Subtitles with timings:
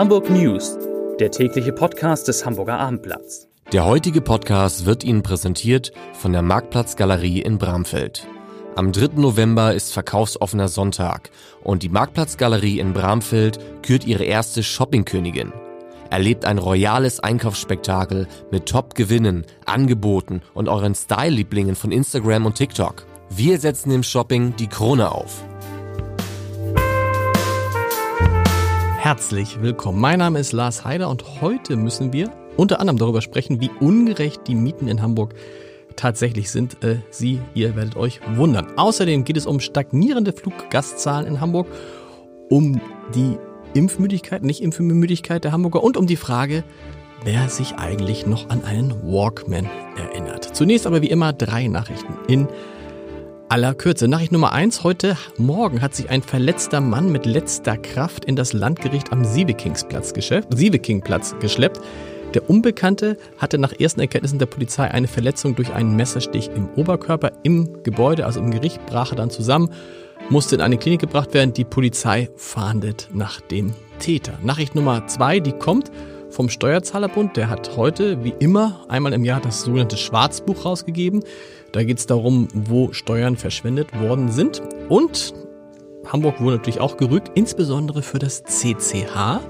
[0.00, 0.78] Hamburg News,
[1.18, 3.48] der tägliche Podcast des Hamburger Abendblatts.
[3.70, 8.26] Der heutige Podcast wird Ihnen präsentiert von der Marktplatzgalerie in Bramfeld.
[8.76, 9.20] Am 3.
[9.20, 11.28] November ist verkaufsoffener Sonntag
[11.62, 15.52] und die Marktplatzgalerie in Bramfeld kürt ihre erste Shoppingkönigin.
[16.08, 23.04] Erlebt ein royales Einkaufsspektakel mit Top-Gewinnen, Angeboten und euren Style-Lieblingen von Instagram und TikTok.
[23.28, 25.44] Wir setzen im Shopping die Krone auf.
[29.10, 30.00] Herzlich willkommen.
[30.00, 34.42] Mein Name ist Lars Heider und heute müssen wir unter anderem darüber sprechen, wie ungerecht
[34.46, 35.34] die Mieten in Hamburg
[35.96, 36.84] tatsächlich sind.
[36.84, 38.68] Äh, Sie, ihr werdet euch wundern.
[38.76, 41.66] Außerdem geht es um stagnierende Fluggastzahlen in Hamburg,
[42.50, 42.80] um
[43.12, 43.36] die
[43.74, 46.62] Impfmüdigkeit, nicht Impfmüdigkeit der Hamburger und um die Frage,
[47.24, 50.54] wer sich eigentlich noch an einen Walkman erinnert.
[50.54, 52.46] Zunächst aber wie immer drei Nachrichten in
[53.50, 54.06] aller Kürze.
[54.06, 54.84] Nachricht Nummer eins.
[54.84, 60.14] Heute Morgen hat sich ein verletzter Mann mit letzter Kraft in das Landgericht am Sievekingsplatz
[60.14, 61.80] geschleppt.
[62.32, 67.32] Der Unbekannte hatte nach ersten Erkenntnissen der Polizei eine Verletzung durch einen Messerstich im Oberkörper.
[67.42, 69.70] Im Gebäude, also im Gericht, brach er dann zusammen,
[70.28, 71.52] musste in eine Klinik gebracht werden.
[71.52, 74.34] Die Polizei fahndet nach dem Täter.
[74.44, 75.90] Nachricht Nummer zwei, die kommt
[76.30, 77.36] vom Steuerzahlerbund.
[77.36, 81.24] Der hat heute, wie immer, einmal im Jahr das sogenannte Schwarzbuch rausgegeben.
[81.72, 84.62] Da geht es darum, wo Steuern verschwendet worden sind.
[84.88, 85.34] Und
[86.06, 89.40] Hamburg wurde natürlich auch gerückt, insbesondere für das CCH.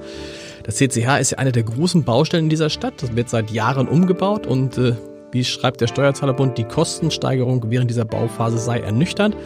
[0.64, 2.94] Das CCH ist ja eine der großen Baustellen in dieser Stadt.
[3.02, 4.94] Das wird seit Jahren umgebaut und äh,
[5.32, 9.36] wie schreibt der Steuerzahlerbund, die Kostensteigerung während dieser Bauphase sei ernüchternd.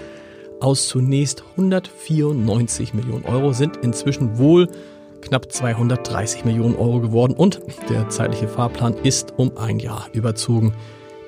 [0.61, 4.69] Aus zunächst 194 Millionen Euro sind inzwischen wohl
[5.21, 10.75] knapp 230 Millionen Euro geworden und der zeitliche Fahrplan ist um ein Jahr überzogen.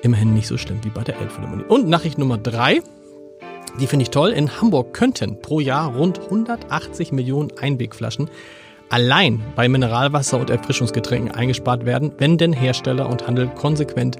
[0.01, 1.65] Immerhin nicht so schlimm wie bei der Elbphilharmonie.
[1.67, 2.81] Und Nachricht Nummer drei,
[3.79, 4.31] die finde ich toll.
[4.31, 8.29] In Hamburg könnten pro Jahr rund 180 Millionen Einwegflaschen
[8.89, 14.17] allein bei Mineralwasser und Erfrischungsgetränken eingespart werden, wenn denn Hersteller und Handel konsequent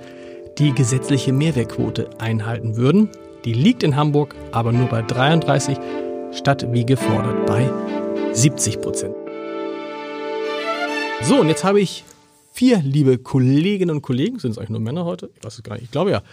[0.57, 3.09] die gesetzliche Mehrwertquote einhalten würden.
[3.45, 5.77] Die liegt in Hamburg aber nur bei 33
[6.31, 7.69] statt wie gefordert bei
[8.33, 9.15] 70 Prozent.
[11.21, 12.03] So, und jetzt habe ich
[12.57, 15.29] vier liebe Kolleginnen und Kollegen, sind es eigentlich nur Männer heute?
[15.37, 16.23] Ich weiß es gar nicht, ich glaube ja.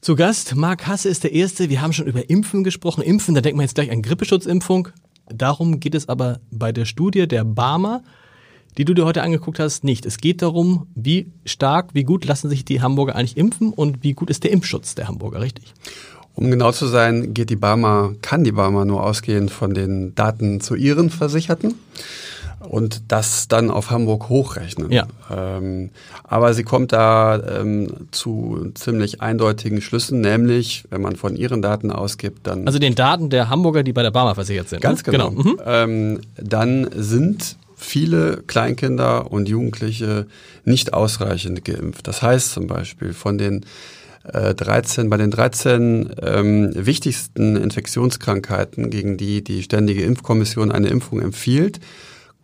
[0.00, 1.68] Zu Gast, Marc Hasse ist der Erste.
[1.68, 3.02] Wir haben schon über Impfen gesprochen.
[3.02, 4.88] Impfen, da denkt man jetzt gleich an Grippeschutzimpfung.
[5.26, 8.04] Darum geht es aber bei der Studie der Barmer,
[8.78, 10.06] die du dir heute angeguckt hast, nicht.
[10.06, 14.12] Es geht darum, wie stark, wie gut lassen sich die Hamburger eigentlich impfen und wie
[14.12, 15.74] gut ist der Impfschutz der Hamburger, richtig?
[16.34, 20.60] Um genau zu sein, geht die Barmer, kann die Barmer nur ausgehen von den Daten
[20.60, 21.74] zu ihren Versicherten
[22.68, 24.90] und das dann auf Hamburg hochrechnen.
[24.90, 25.06] Ja.
[25.30, 25.90] Ähm,
[26.24, 31.90] aber sie kommt da ähm, zu ziemlich eindeutigen Schlüssen, nämlich wenn man von ihren Daten
[31.90, 34.80] ausgibt, dann Also den Daten der Hamburger, die bei der Barmer versichert sind.
[34.80, 35.12] ganz ne?
[35.12, 35.58] genau, Mhm.
[35.64, 40.26] Ähm, dann sind viele Kleinkinder und Jugendliche
[40.64, 42.06] nicht ausreichend geimpft.
[42.06, 43.66] Das heißt zum Beispiel von den
[44.24, 51.20] äh, 13, bei den 13 ähm, wichtigsten Infektionskrankheiten, gegen die die Ständige Impfkommission eine Impfung
[51.20, 51.80] empfiehlt,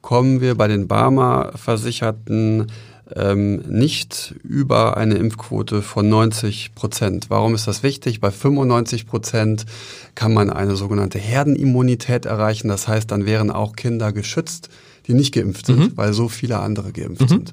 [0.09, 2.69] kommen wir bei den Barmer-Versicherten
[3.15, 7.27] ähm, nicht über eine Impfquote von 90 Prozent.
[7.29, 8.19] Warum ist das wichtig?
[8.19, 9.67] Bei 95 Prozent
[10.15, 12.69] kann man eine sogenannte Herdenimmunität erreichen.
[12.69, 14.71] Das heißt, dann wären auch Kinder geschützt,
[15.07, 17.53] die nicht geimpft sind, weil so viele andere geimpft sind.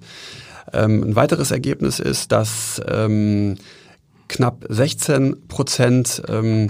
[0.72, 3.56] Ähm, ein weiteres Ergebnis ist, dass ähm,
[4.30, 6.70] knapp 16 Prozent ähm,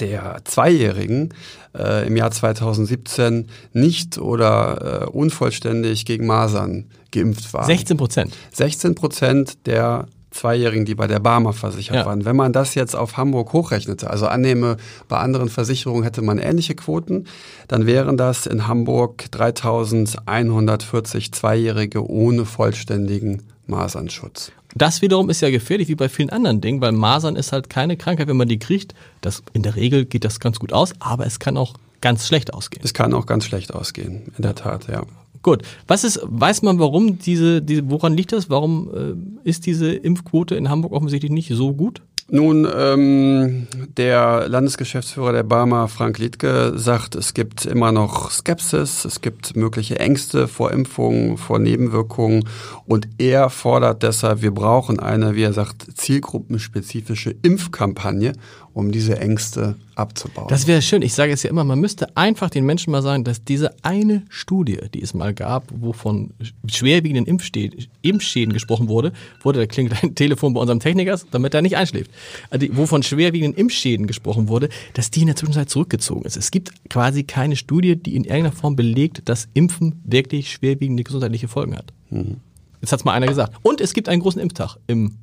[0.00, 1.34] der Zweijährigen
[1.76, 7.66] äh, im Jahr 2017 nicht oder äh, unvollständig gegen Masern geimpft waren.
[7.66, 8.34] 16 Prozent.
[8.52, 12.06] 16 Prozent der Zweijährigen, die bei der Barmer versichert Ja.
[12.06, 12.24] waren.
[12.24, 14.76] Wenn man das jetzt auf Hamburg hochrechnete, also annehme,
[15.08, 17.24] bei anderen Versicherungen hätte man ähnliche Quoten,
[17.66, 24.52] dann wären das in Hamburg 3140 Zweijährige ohne vollständigen Masernschutz.
[24.74, 27.96] Das wiederum ist ja gefährlich wie bei vielen anderen Dingen, weil Masern ist halt keine
[27.96, 28.94] Krankheit, wenn man die kriegt.
[29.20, 32.54] Das, in der Regel geht das ganz gut aus, aber es kann auch ganz schlecht
[32.54, 32.82] ausgehen.
[32.84, 35.02] Es kann auch ganz schlecht ausgehen, in der Tat, ja.
[35.42, 35.62] Gut.
[35.86, 38.50] Was ist, weiß man, warum diese, diese woran liegt das?
[38.50, 38.90] Warum
[39.44, 42.02] äh, ist diese Impfquote in Hamburg offensichtlich nicht so gut?
[42.30, 49.22] Nun, ähm, der Landesgeschäftsführer der Barmer, Frank Liedke, sagt, es gibt immer noch Skepsis, es
[49.22, 52.46] gibt mögliche Ängste vor Impfungen, vor Nebenwirkungen.
[52.84, 58.34] Und er fordert deshalb, wir brauchen eine, wie er sagt, zielgruppenspezifische Impfkampagne,
[58.78, 60.46] um diese Ängste abzubauen.
[60.48, 61.02] Das wäre schön.
[61.02, 64.22] Ich sage es ja immer, man müsste einfach den Menschen mal sagen, dass diese eine
[64.28, 66.30] Studie, die es mal gab, wo von
[66.64, 71.76] schwerwiegenden Impfschäden gesprochen wurde, wurde, da klingt ein Telefon bei unserem Techniker, damit er nicht
[71.76, 72.12] einschläft,
[72.50, 76.36] also, wo von schwerwiegenden Impfschäden gesprochen wurde, dass die in der Zwischenzeit zurückgezogen ist.
[76.36, 81.48] Es gibt quasi keine Studie, die in irgendeiner Form belegt, dass Impfen wirklich schwerwiegende gesundheitliche
[81.48, 81.92] Folgen hat.
[82.10, 82.36] Mhm.
[82.80, 83.56] Jetzt hat es mal einer gesagt.
[83.62, 85.18] Und es gibt einen großen Impftag im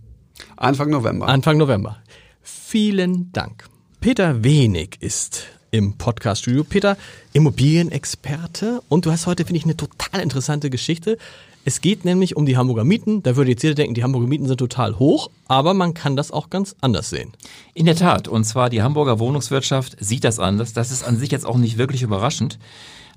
[0.58, 1.28] Anfang November.
[1.28, 1.98] Anfang November.
[2.48, 3.66] Vielen Dank.
[4.02, 6.64] Peter Wenig ist im Podcast-Studio.
[6.64, 6.96] Peter,
[7.34, 8.84] Immobilienexperte.
[8.88, 11.18] Und du hast heute, finde ich, eine total interessante Geschichte.
[11.66, 13.24] Es geht nämlich um die Hamburger Mieten.
[13.24, 16.30] Da würde jetzt jeder denken, die Hamburger Mieten sind total hoch, aber man kann das
[16.30, 17.34] auch ganz anders sehen.
[17.74, 18.28] In der Tat.
[18.28, 20.72] Und zwar die Hamburger Wohnungswirtschaft sieht das anders.
[20.72, 22.60] Das ist an sich jetzt auch nicht wirklich überraschend.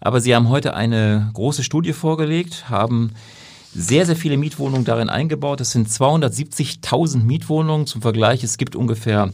[0.00, 3.12] Aber sie haben heute eine große Studie vorgelegt, haben
[3.78, 5.60] sehr, sehr viele Mietwohnungen darin eingebaut.
[5.60, 7.86] Es sind 270.000 Mietwohnungen.
[7.86, 9.32] Zum Vergleich, es gibt ungefähr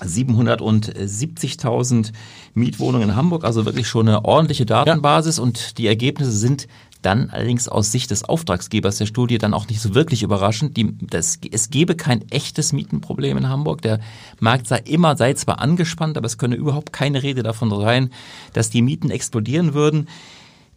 [0.00, 2.12] 770.000
[2.54, 5.42] Mietwohnungen in Hamburg, also wirklich schon eine ordentliche Datenbasis ja.
[5.42, 6.68] und die Ergebnisse sind
[7.00, 10.76] dann allerdings aus Sicht des Auftragsgebers der Studie dann auch nicht so wirklich überraschend.
[10.76, 13.80] Die, das, es gebe kein echtes Mietenproblem in Hamburg.
[13.82, 13.98] Der
[14.38, 18.10] Markt sei immer, sei zwar angespannt, aber es könne überhaupt keine Rede davon sein,
[18.52, 20.06] dass die Mieten explodieren würden.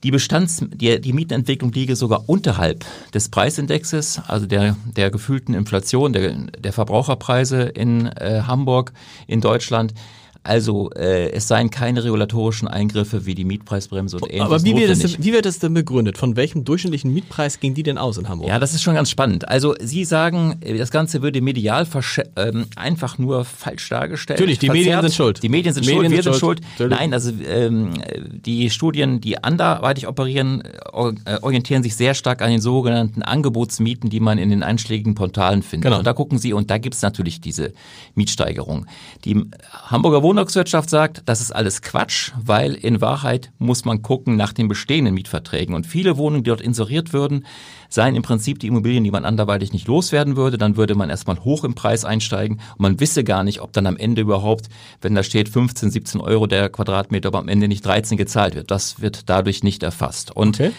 [0.05, 2.85] Die Bestands, die, die Mietenentwicklung liege sogar unterhalb
[3.15, 8.93] des Preisindexes, also der, der gefühlten Inflation, der, der Verbraucherpreise in äh, Hamburg,
[9.25, 9.95] in Deutschland.
[10.45, 14.45] Also äh, es seien keine regulatorischen Eingriffe wie die Mietpreisbremse und ähnliches.
[14.45, 16.19] Aber wie wird, das, wie wird das denn begründet?
[16.19, 18.49] Von welchem durchschnittlichen Mietpreis gehen die denn aus in Hamburg?
[18.49, 19.49] Ja, das ist schon ganz spannend.
[19.49, 21.87] Also Sie sagen, das Ganze würde medial
[22.35, 24.39] ähm, einfach nur falsch dargestellt.
[24.39, 24.85] Natürlich, die verzerrt.
[24.85, 25.41] Medien sind schuld.
[25.41, 26.61] Die Medien sind Medien schuld, wir sind schuld.
[26.77, 26.91] schuld.
[26.91, 27.93] Nein, also ähm,
[28.29, 34.19] die Studien, die anderweitig operieren, äh, orientieren sich sehr stark an den sogenannten Angebotsmieten, die
[34.19, 35.85] man in den einschlägigen Portalen findet.
[35.85, 35.97] Genau.
[35.97, 37.73] Und da gucken Sie, und da gibt es natürlich diese
[38.13, 38.85] Mietsteigerung.
[39.25, 39.43] Die
[39.87, 44.53] Hamburger Wohnung Volkswirtschaft sagt, das ist alles Quatsch, weil in Wahrheit muss man gucken nach
[44.53, 45.75] den bestehenden Mietverträgen.
[45.75, 47.45] Und viele Wohnungen, die dort inseriert würden,
[47.89, 50.57] seien im Prinzip die Immobilien, die man anderweitig nicht loswerden würde.
[50.57, 53.87] Dann würde man erstmal hoch im Preis einsteigen und man wisse gar nicht, ob dann
[53.87, 54.69] am Ende überhaupt,
[55.01, 58.71] wenn da steht 15, 17 Euro der Quadratmeter, ob am Ende nicht 13 gezahlt wird.
[58.71, 60.35] Das wird dadurch nicht erfasst.
[60.35, 60.71] Und okay.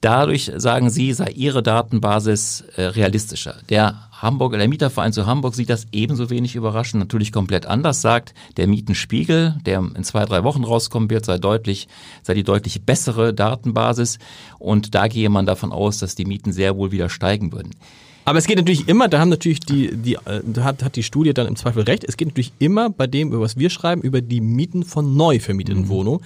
[0.00, 3.56] Dadurch, sagen Sie, sei Ihre Datenbasis äh, realistischer.
[3.68, 8.34] Der Hamburg, der Mieterverein zu Hamburg sieht das ebenso wenig überraschend, natürlich komplett anders, sagt,
[8.58, 11.88] der Mietenspiegel, der in zwei, drei Wochen rauskommen wird, sei deutlich,
[12.22, 14.18] sei die deutlich bessere Datenbasis.
[14.58, 17.70] Und da gehe man davon aus, dass die Mieten sehr wohl wieder steigen würden.
[18.26, 21.02] Aber es geht natürlich immer, da haben natürlich die, die, äh, da hat, hat die
[21.02, 24.02] Studie dann im Zweifel recht, es geht natürlich immer bei dem, über was wir schreiben,
[24.02, 25.88] über die Mieten von neu vermieteten mhm.
[25.88, 26.20] Wohnungen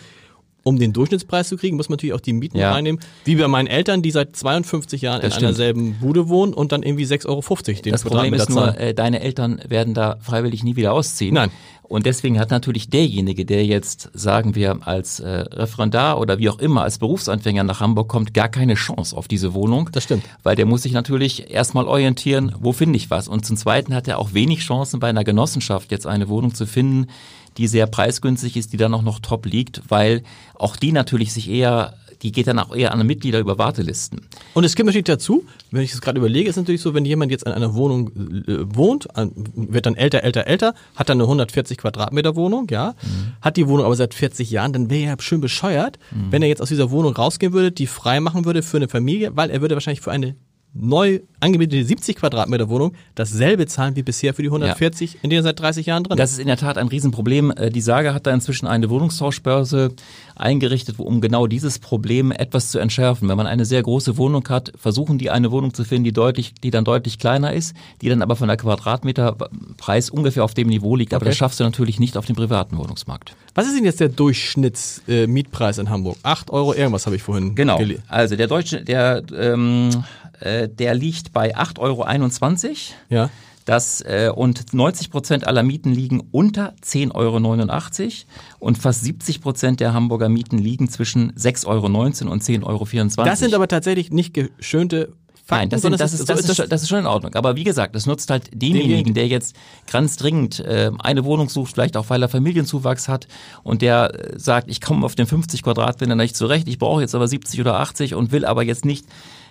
[0.64, 2.72] um den Durchschnittspreis zu kriegen, muss man natürlich auch die Mieten ja.
[2.72, 3.00] reinnehmen.
[3.24, 5.44] Wie bei meinen Eltern, die seit 52 Jahren das in stimmt.
[5.44, 8.94] einer selben Bude wohnen und dann irgendwie 6,50 Euro den Das Problem ist nur, äh,
[8.94, 11.34] deine Eltern werden da freiwillig nie wieder ausziehen.
[11.34, 11.50] Nein.
[11.82, 16.58] Und deswegen hat natürlich derjenige, der jetzt, sagen wir, als äh, Referendar oder wie auch
[16.58, 19.90] immer, als Berufsanfänger nach Hamburg kommt, gar keine Chance auf diese Wohnung.
[19.92, 20.24] Das stimmt.
[20.42, 23.28] Weil der muss sich natürlich erstmal orientieren, wo finde ich was.
[23.28, 26.66] Und zum Zweiten hat er auch wenig Chancen, bei einer Genossenschaft jetzt eine Wohnung zu
[26.66, 27.10] finden,
[27.56, 30.22] die sehr preisgünstig ist, die dann auch noch top liegt, weil
[30.54, 34.22] auch die natürlich sich eher die geht dann auch eher an Mitglieder über Wartelisten.
[34.54, 37.30] Und es gibt natürlich dazu, wenn ich es gerade überlege, ist natürlich so, wenn jemand
[37.30, 38.08] jetzt in einer Wohnung
[38.48, 39.08] äh, wohnt,
[39.54, 43.32] wird dann älter, älter, älter, hat dann eine 140 Quadratmeter Wohnung, ja, mhm.
[43.42, 46.32] hat die Wohnung aber seit 40 Jahren, dann wäre er schön bescheuert, mhm.
[46.32, 49.36] wenn er jetzt aus dieser Wohnung rausgehen würde, die frei machen würde für eine Familie,
[49.36, 50.34] weil er würde wahrscheinlich für eine
[50.74, 55.18] neu angemietete 70 Quadratmeter Wohnung dasselbe zahlen wie bisher für die 140, ja.
[55.22, 57.52] in denen er seit 30 Jahren drin Das ist in der Tat ein Riesenproblem.
[57.52, 59.92] Äh, die Sage hat da inzwischen eine Wohnungstauschbörse
[60.34, 63.28] eingerichtet, um genau dieses Problem etwas zu entschärfen.
[63.28, 66.54] Wenn man eine sehr große Wohnung hat, versuchen die eine Wohnung zu finden, die deutlich,
[66.54, 70.96] die dann deutlich kleiner ist, die dann aber von der Quadratmeterpreis ungefähr auf dem Niveau
[70.96, 71.14] liegt.
[71.14, 71.30] Aber okay.
[71.30, 73.36] das schaffst du natürlich nicht auf dem privaten Wohnungsmarkt.
[73.54, 76.16] Was ist denn jetzt der Durchschnittsmietpreis äh, in Hamburg?
[76.24, 77.78] 8 Euro irgendwas habe ich vorhin Genau.
[78.08, 79.90] Also der deutsche, der ähm,
[80.40, 82.06] äh, der liegt bei 8,21 Euro.
[83.08, 83.30] Ja.
[83.64, 87.38] Das, äh, und 90 Prozent aller Mieten liegen unter 10,89 Euro
[88.58, 93.28] und fast 70 Prozent der Hamburger Mieten liegen zwischen 6,19 Euro und 10,24 Euro.
[93.28, 95.14] Das sind aber tatsächlich nicht geschönte
[95.46, 97.34] Fakten, Nein, das, sind, das, ist, das, ist, das, ist, schon in Ordnung.
[97.34, 99.54] Aber wie gesagt, das nutzt halt demjenigen, der jetzt
[99.90, 103.28] ganz dringend äh, eine Wohnung sucht, vielleicht auch weil er Familienzuwachs hat
[103.62, 107.14] und der äh, sagt, ich komme auf den 50 Quadratmeter nicht zurecht, ich brauche jetzt
[107.14, 109.04] aber 70 oder 80 und will aber jetzt nicht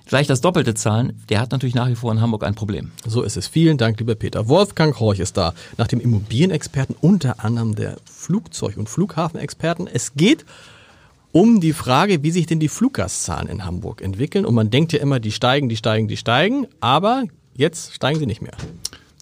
[0.06, 2.92] gleich das Doppelte zahlen, der hat natürlich nach wie vor in Hamburg ein Problem.
[3.06, 3.48] So ist es.
[3.48, 4.48] Vielen Dank, lieber Peter.
[4.48, 9.88] Wolfgang Horch ist da, nach dem Immobilienexperten, unter anderem der Flugzeug- und Flughafenexperten.
[9.88, 10.46] Es geht
[11.32, 14.46] um die Frage, wie sich denn die Fluggastzahlen in Hamburg entwickeln.
[14.46, 17.24] Und man denkt ja immer, die steigen, die steigen, die steigen, aber
[17.56, 18.54] jetzt steigen sie nicht mehr.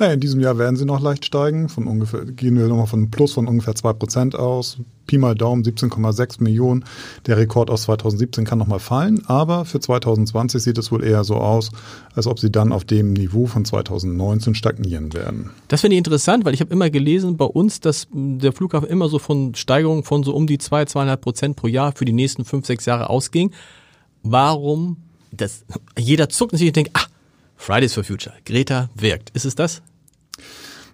[0.01, 1.70] Naja, in diesem Jahr werden sie noch leicht steigen.
[1.70, 4.77] Von ungefähr, gehen wir nochmal von einem Plus von ungefähr 2% aus.
[5.05, 6.86] Pi mal Daumen 17,6 Millionen.
[7.27, 11.36] Der Rekord aus 2017 kann nochmal fallen, aber für 2020 sieht es wohl eher so
[11.36, 11.70] aus,
[12.15, 15.51] als ob sie dann auf dem Niveau von 2019 stagnieren werden.
[15.67, 19.08] Das finde ich interessant, weil ich habe immer gelesen bei uns, dass der Flughafen immer
[19.08, 22.43] so von Steigerungen von so um die 2, 2,5 Prozent pro Jahr für die nächsten
[22.43, 23.51] 5, 6 Jahre ausging.
[24.24, 24.98] Warum?
[25.31, 25.63] Das,
[25.96, 27.05] jeder zuckt natürlich und denkt, ah,
[27.55, 29.29] Fridays for Future, Greta wirkt.
[29.36, 29.84] Ist es das?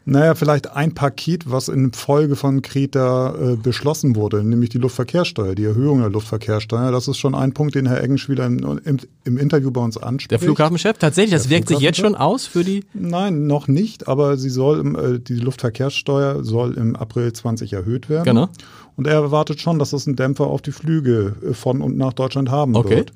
[0.09, 5.53] Naja, vielleicht ein Paket, was in Folge von Kreta äh, beschlossen wurde, nämlich die Luftverkehrssteuer,
[5.53, 6.93] die Erhöhung der Luftverkehrssteuer.
[6.93, 10.31] Das ist schon ein Punkt, den Herr Eggenschwiler im, im, im Interview bei uns anspricht.
[10.31, 12.85] Der Flughafenchef, tatsächlich, das der wirkt sich jetzt schon aus für die?
[12.93, 18.23] Nein, noch nicht, aber sie soll, äh, die Luftverkehrssteuer soll im April 20 erhöht werden.
[18.23, 18.47] Genau.
[18.95, 22.13] Und er erwartet schon, dass es einen Dämpfer auf die Flüge äh, von und nach
[22.13, 22.95] Deutschland haben okay.
[22.95, 23.11] wird.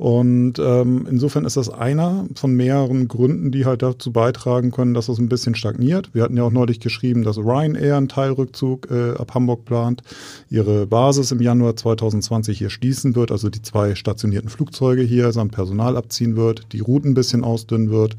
[0.00, 5.10] Und ähm, insofern ist das einer von mehreren Gründen, die halt dazu beitragen können, dass
[5.10, 6.14] es ein bisschen stagniert.
[6.14, 10.02] Wir hatten ja auch neulich geschrieben, dass Ryanair einen Teilrückzug äh, ab Hamburg plant,
[10.48, 15.52] ihre Basis im Januar 2020 hier schließen wird, also die zwei stationierten Flugzeuge hier samt
[15.52, 18.16] Personal abziehen wird, die Routen ein bisschen ausdünnen wird.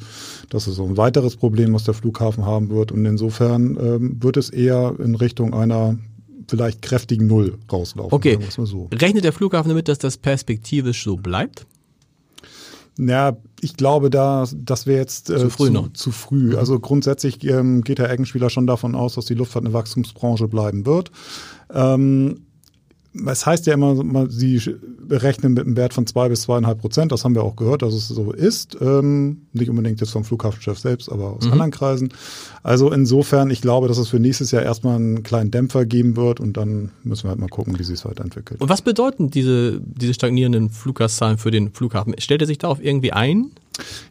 [0.52, 2.92] Das ist so ein weiteres Problem, was der Flughafen haben wird.
[2.92, 5.98] Und insofern ähm, wird es eher in Richtung einer
[6.52, 8.14] vielleicht kräftigen Null rauslaufen.
[8.14, 8.38] Okay.
[8.50, 8.90] So.
[8.94, 11.66] Rechnet der Flughafen damit, dass das perspektivisch so bleibt?
[12.98, 15.94] Ja, ich glaube, da, das wäre jetzt äh, zu früh zu, noch.
[15.94, 16.58] Zu früh.
[16.58, 20.86] Also grundsätzlich ähm, geht Herr Eggenspieler schon davon aus, dass die Luftfahrt eine Wachstumsbranche bleiben
[20.86, 21.10] wird.
[21.74, 22.42] Ähm,
[23.26, 24.62] es heißt ja immer, sie
[25.08, 27.12] berechnen mit einem Wert von zwei bis zweieinhalb Prozent.
[27.12, 28.78] Das haben wir auch gehört, dass es so ist.
[28.82, 31.54] Ähm, nicht unbedingt jetzt vom Flughafenchef selbst, aber aus mhm.
[31.54, 32.10] anderen Kreisen.
[32.64, 36.40] Also insofern, ich glaube, dass es für nächstes Jahr erstmal einen kleinen Dämpfer geben wird
[36.40, 38.62] und dann müssen wir halt mal gucken, wie sich es weiterentwickelt.
[38.62, 42.16] Und was bedeuten diese, diese stagnierenden Fluggaszahlen für den Flughafen?
[42.20, 43.52] Stellt er sich darauf irgendwie ein?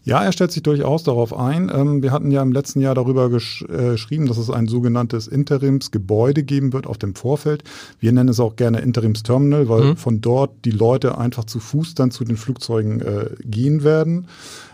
[0.05, 1.71] Ja, er stellt sich durchaus darauf ein.
[1.73, 5.29] Ähm, wir hatten ja im letzten Jahr darüber gesch äh, geschrieben, dass es ein sogenanntes
[5.29, 7.64] Interimsgebäude geben wird auf dem Vorfeld.
[7.99, 9.97] Wir nennen es auch gerne Interimsterminal, weil mhm.
[9.97, 14.26] von dort die Leute einfach zu Fuß dann zu den Flugzeugen äh, gehen werden.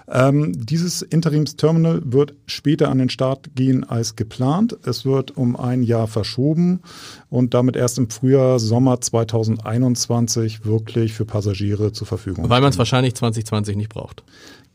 [0.08, 4.76] Ähm, dieses Interimsterminal wird später an den Start gehen als geplant.
[4.84, 6.80] Es wird um ein Jahr verschoben
[7.28, 12.48] und damit erst im Frühjahr, Sommer 2021 wirklich für Passagiere zur Verfügung.
[12.48, 14.22] Weil man es wahrscheinlich 2020 nicht braucht.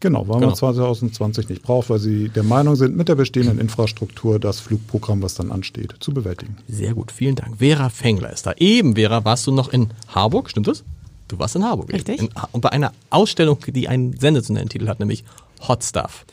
[0.02, 0.48] Genau, weil genau.
[0.48, 5.22] man 2020 nicht braucht, weil sie der Meinung sind, mit der bestehenden Infrastruktur das Flugprogramm,
[5.22, 6.58] was dann ansteht, zu bewältigen.
[6.68, 7.60] Sehr gut, vielen Dank.
[7.60, 8.54] Vera Fengler ist da.
[8.58, 10.84] Eben, Vera, warst du noch in Harburg, stimmt das?
[11.28, 11.94] Du warst in Harburg.
[11.94, 12.20] Richtig.
[12.20, 15.24] In, und bei einer Ausstellung, die einen sensationellen Titel hat, nämlich
[15.68, 16.26] Hot Stuff.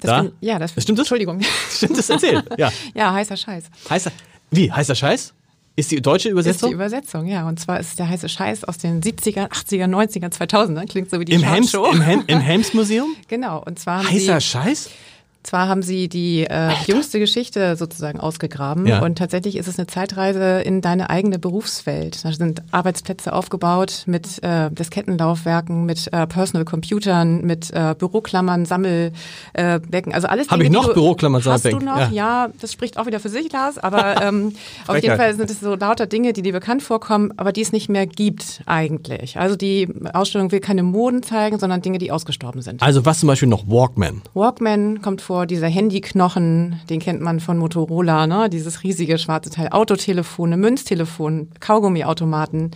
[0.00, 0.22] Das da?
[0.22, 1.04] Bin, ja, das stimmt das?
[1.04, 1.40] Entschuldigung.
[1.70, 2.10] Stimmt das?
[2.10, 2.42] Erzähl.
[2.58, 2.72] Ja.
[2.94, 3.64] ja, heißer Scheiß.
[3.88, 4.10] Heißer,
[4.50, 4.72] wie?
[4.72, 5.34] Heißer Scheiß?
[5.76, 6.68] Ist die deutsche Übersetzung?
[6.68, 7.48] Ist die Übersetzung, ja.
[7.48, 10.86] Und zwar ist der heiße Scheiß aus den 70er, 80er, 90er, 2000er.
[10.86, 13.14] Klingt so wie die Im Helms, Im, Hem, Im Helms Museum?
[13.28, 13.62] genau.
[13.64, 14.90] Und zwar heißer Scheiß?
[15.42, 19.02] Zwar haben sie die äh, jüngste Geschichte sozusagen ausgegraben ja.
[19.02, 22.22] und tatsächlich ist es eine Zeitreise in deine eigene Berufswelt.
[22.22, 30.12] Da sind Arbeitsplätze aufgebaut mit äh, Diskettenlaufwerken, mit äh, Personal Computern, mit äh, Büroklammern, Sammelbecken,
[30.12, 30.50] äh, also alles.
[30.50, 31.88] Habe ich noch Büroklammern, Sammelbecken?
[31.88, 32.12] Hast du noch?
[32.12, 32.44] Ja.
[32.44, 32.48] ja.
[32.60, 33.78] das spricht auch wieder für sich, Lars.
[33.78, 34.52] Aber ähm,
[34.86, 37.72] auf jeden Fall sind es so lauter Dinge, die dir bekannt vorkommen, aber die es
[37.72, 39.38] nicht mehr gibt eigentlich.
[39.38, 42.82] Also die Ausstellung will keine Moden zeigen, sondern Dinge, die ausgestorben sind.
[42.82, 44.20] Also was zum Beispiel noch Walkman?
[44.34, 48.50] Walkman kommt vor vor, dieser Handyknochen, den kennt man von Motorola, ne?
[48.50, 52.72] dieses riesige schwarze Teil, Autotelefone, Münztelefon, Kaugummiautomaten,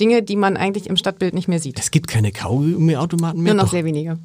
[0.00, 1.78] Dinge, die man eigentlich im Stadtbild nicht mehr sieht.
[1.78, 3.54] Es gibt keine Kaugummiautomaten mehr?
[3.54, 3.74] Nur noch Doch.
[3.74, 4.18] sehr wenige.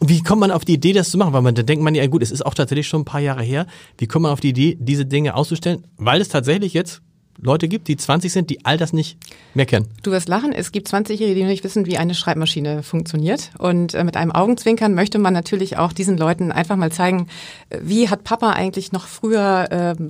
[0.00, 1.32] Wie kommt man auf die Idee, das zu machen?
[1.32, 3.44] Weil man, da denkt man ja, gut, es ist auch tatsächlich schon ein paar Jahre
[3.44, 3.68] her.
[3.96, 5.84] Wie kommt man auf die Idee, diese Dinge auszustellen?
[5.98, 7.00] Weil es tatsächlich jetzt
[7.40, 9.16] Leute gibt, die 20 sind, die all das nicht
[9.54, 9.86] mehr kennen.
[10.02, 13.50] Du wirst lachen, es gibt 20-Jährige, die nicht wissen, wie eine Schreibmaschine funktioniert.
[13.58, 17.28] Und äh, mit einem Augenzwinkern möchte man natürlich auch diesen Leuten einfach mal zeigen,
[17.70, 20.02] äh, wie hat Papa eigentlich noch früher äh,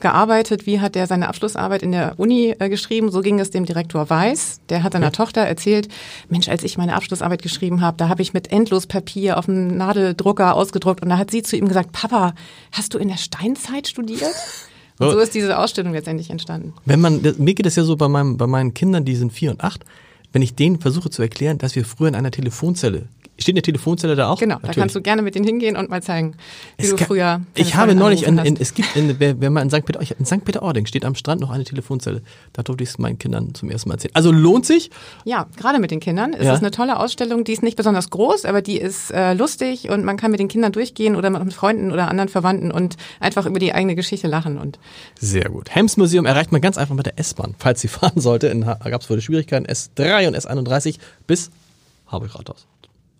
[0.00, 3.10] gearbeitet, wie hat er seine Abschlussarbeit in der Uni äh, geschrieben.
[3.10, 4.60] So ging es dem Direktor Weiß.
[4.68, 5.10] Der hat seiner ja.
[5.12, 5.88] Tochter erzählt,
[6.28, 10.54] Mensch, als ich meine Abschlussarbeit geschrieben habe, da habe ich mit Endlospapier auf dem Nadeldrucker
[10.54, 12.34] ausgedruckt und da hat sie zu ihm gesagt, Papa,
[12.72, 14.22] hast du in der Steinzeit studiert?
[14.98, 16.74] Und so ist diese Ausstellung letztendlich entstanden.
[16.84, 19.50] Wenn man, mir geht es ja so bei, meinem, bei meinen Kindern, die sind vier
[19.50, 19.84] und acht,
[20.32, 23.08] wenn ich denen versuche zu erklären, dass wir früher in einer Telefonzelle
[23.40, 24.40] Steht eine Telefonzelle da auch?
[24.40, 24.74] Genau, Natürlich.
[24.74, 26.34] da kannst du gerne mit denen hingehen und mal zeigen,
[26.76, 27.40] wie es du früher.
[27.54, 29.84] Ich habe neulich, in, in, es gibt, in, wenn man in St.
[29.84, 30.44] Peter, in St.
[30.44, 32.22] Peter-Ording steht am Strand noch eine Telefonzelle.
[32.52, 34.14] Da durfte ich es meinen Kindern zum ersten Mal erzählen.
[34.14, 34.90] Also lohnt sich?
[35.24, 36.34] Ja, gerade mit den Kindern.
[36.34, 36.54] Es ja.
[36.54, 40.04] ist eine tolle Ausstellung, die ist nicht besonders groß, aber die ist äh, lustig und
[40.04, 43.60] man kann mit den Kindern durchgehen oder mit Freunden oder anderen Verwandten und einfach über
[43.60, 44.58] die eigene Geschichte lachen.
[44.58, 44.80] Und
[45.20, 45.74] Sehr gut.
[45.74, 47.54] Hems Museum erreicht man ganz einfach mit der S-Bahn.
[47.58, 51.50] Falls sie fahren sollte, gab es wohl Schwierigkeiten, S3 und S31 bis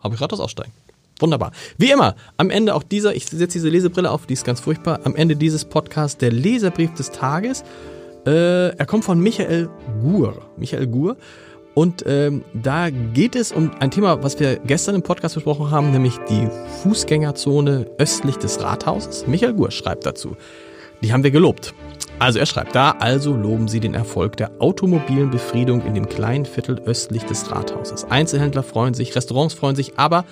[0.03, 0.21] Harburg Rathaus.
[0.21, 0.73] Harburg Rathaus aussteigen.
[1.21, 1.53] Wunderbar.
[1.79, 5.01] Wie immer, am Ende auch dieser, ich setze diese Lesebrille auf, die ist ganz furchtbar,
[5.05, 7.65] am Ende dieses Podcasts der Leserbrief des Tages.
[8.25, 9.69] Äh, er kommt von Michael
[10.01, 10.43] Gur.
[10.57, 11.17] Michael Gur.
[11.75, 15.93] Und ähm, da geht es um ein Thema, was wir gestern im Podcast besprochen haben,
[15.93, 16.49] nämlich die
[16.83, 19.27] Fußgängerzone östlich des Rathauses.
[19.27, 20.37] Michael Gur schreibt dazu.
[21.03, 21.75] Die haben wir gelobt.
[22.19, 26.47] Also er schreibt da, also loben Sie den Erfolg der automobilen Befriedung in dem kleinen
[26.47, 28.05] Viertel östlich des Rathauses.
[28.05, 30.25] Einzelhändler freuen sich, Restaurants freuen sich, aber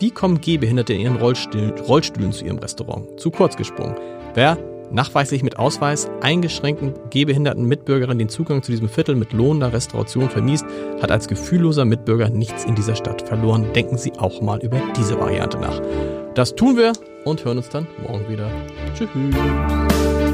[0.00, 3.20] wie kommen Gehbehinderte in ihren Rollstuhl, Rollstühlen zu ihrem Restaurant?
[3.20, 3.94] Zu kurz gesprungen.
[4.34, 4.58] Wer
[4.90, 10.64] nachweislich mit Ausweis eingeschränkten gehbehinderten Mitbürgerinnen den Zugang zu diesem Viertel mit lohnender Restauration vermiest,
[11.00, 13.72] hat als gefühlloser Mitbürger nichts in dieser Stadt verloren.
[13.74, 15.80] Denken Sie auch mal über diese Variante nach.
[16.34, 16.92] Das tun wir
[17.24, 18.48] und hören uns dann morgen wieder.
[18.96, 20.33] Tschüss.